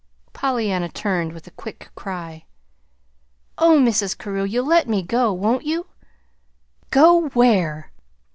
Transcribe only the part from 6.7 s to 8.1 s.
"Go where?"